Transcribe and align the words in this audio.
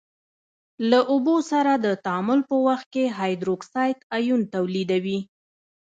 له 0.89 0.99
اوبو 1.11 1.35
سره 1.51 1.71
د 1.85 1.87
تعامل 2.05 2.39
په 2.49 2.55
وخت 2.67 2.87
کې 2.93 3.05
هایدروکساید 3.17 3.97
آیون 4.17 4.41
تولیدوي. 4.53 5.19